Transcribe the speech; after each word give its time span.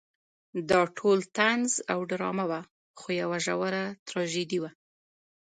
دا 0.69 0.81
ټول 0.97 1.17
طنز 1.37 1.71
او 1.91 1.99
ډرامه 2.09 2.45
وه 2.51 2.61
خو 2.99 3.07
یوه 3.21 3.37
ژوره 3.45 3.83
تراژیدي 4.07 4.57
وه. 4.61 4.71